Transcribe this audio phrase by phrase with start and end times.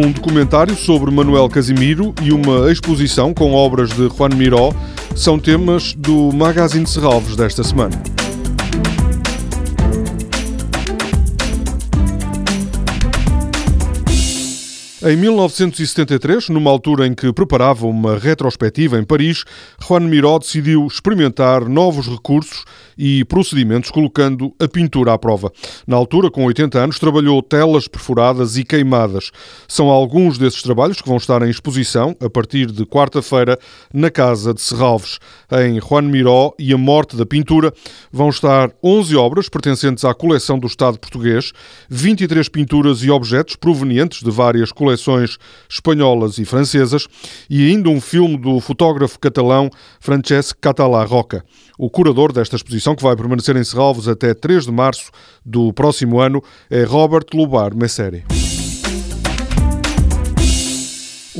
[0.00, 4.72] documentário sobre Manuel Casimiro e uma exposição com obras de Juan Miró
[5.14, 8.11] são temas do Magazine Serralves desta semana.
[15.04, 19.42] Em 1973, numa altura em que preparava uma retrospectiva em Paris,
[19.84, 22.64] Juan Miró decidiu experimentar novos recursos
[22.96, 25.50] e procedimentos, colocando a pintura à prova.
[25.88, 29.32] Na altura, com 80 anos, trabalhou telas perfuradas e queimadas.
[29.66, 33.58] São alguns desses trabalhos que vão estar em exposição a partir de quarta-feira
[33.92, 35.18] na Casa de Serralves.
[35.50, 37.74] Em Juan Miró e a Morte da Pintura
[38.12, 41.52] vão estar 11 obras pertencentes à coleção do Estado português,
[41.88, 45.38] 23 pinturas e objetos provenientes de várias coleções coleções
[45.68, 47.06] espanholas e francesas,
[47.48, 51.44] e ainda um filme do fotógrafo catalão Francesc Català Roca.
[51.78, 55.10] O curador desta exposição, que vai permanecer em Serralvos até 3 de março
[55.44, 58.24] do próximo ano, é Robert Lubar Messeri.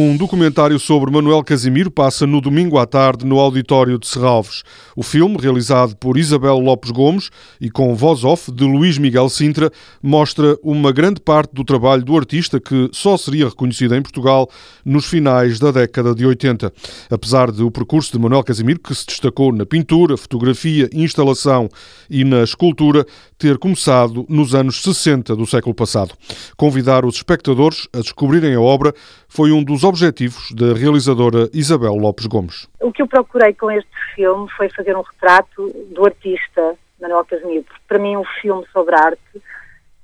[0.00, 4.62] Um documentário sobre Manuel Casimiro passa no domingo à tarde no auditório de Serralves.
[4.94, 9.72] O filme, realizado por Isabel Lopes Gomes e com voz off de Luís Miguel Sintra,
[10.00, 14.48] mostra uma grande parte do trabalho do artista que só seria reconhecido em Portugal
[14.84, 16.72] nos finais da década de 80.
[17.10, 21.68] Apesar de o percurso de Manuel Casimiro, que se destacou na pintura, fotografia, instalação
[22.08, 23.04] e na escultura,
[23.38, 26.14] ter começado nos anos 60 do século passado.
[26.56, 28.92] Convidar os espectadores a descobrirem a obra
[29.28, 32.68] foi um dos objetivos da realizadora Isabel Lopes Gomes.
[32.80, 37.64] O que eu procurei com este filme foi fazer um retrato do artista Manuel Casimiro.
[37.86, 39.42] Para mim, um filme sobre arte,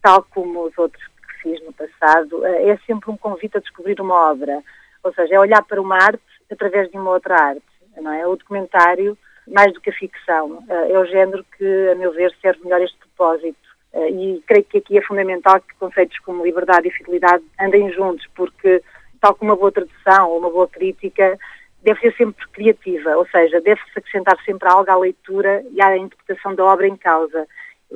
[0.00, 4.00] tal como os outros que fiz no passado, eh, é sempre um convite a descobrir
[4.00, 4.62] uma obra.
[5.02, 7.62] Ou seja, é olhar para uma arte através de uma outra arte.
[8.00, 8.26] Não é?
[8.26, 12.34] O documentário, mais do que a ficção, eh, é o género que, a meu ver,
[12.40, 13.58] serve melhor este propósito.
[13.92, 18.26] Eh, e creio que aqui é fundamental que conceitos como liberdade e fidelidade andem juntos,
[18.34, 18.82] porque
[19.20, 21.38] tal como uma boa tradução ou uma boa crítica,
[21.82, 26.54] deve ser sempre criativa, ou seja, deve-se acrescentar sempre algo à leitura e à interpretação
[26.54, 27.46] da obra em causa.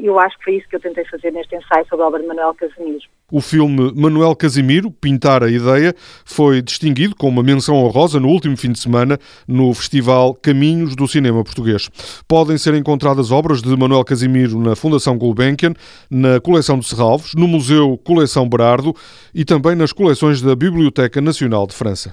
[0.00, 2.26] Eu acho que foi isso que eu tentei fazer neste ensaio sobre a obra de
[2.26, 3.02] Manuel Casimiro.
[3.30, 5.94] O filme Manuel Casimiro, Pintar a Ideia,
[6.24, 11.08] foi distinguido com uma menção honrosa no último fim de semana no Festival Caminhos do
[11.08, 11.88] Cinema Português.
[12.28, 15.74] Podem ser encontradas obras de Manuel Casimiro na Fundação Gulbenkian,
[16.10, 18.94] na coleção de Serralves, no Museu Coleção Berardo
[19.34, 22.10] e também nas coleções da Biblioteca Nacional de França.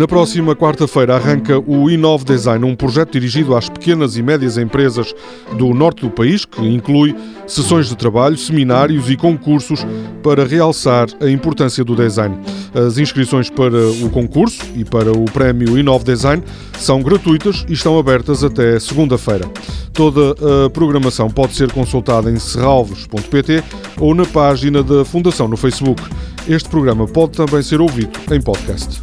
[0.00, 5.14] Na próxima quarta-feira arranca o Inove Design, um projeto dirigido às pequenas e médias empresas
[5.58, 7.14] do norte do país, que inclui
[7.46, 9.86] sessões de trabalho, seminários e concursos
[10.22, 12.34] para realçar a importância do design.
[12.72, 16.42] As inscrições para o concurso e para o prémio Inove Design
[16.78, 19.50] são gratuitas e estão abertas até segunda-feira.
[19.92, 20.34] Toda
[20.64, 23.62] a programação pode ser consultada em serralvos.pt
[23.98, 26.02] ou na página da Fundação no Facebook.
[26.48, 29.02] Este programa pode também ser ouvido em podcast.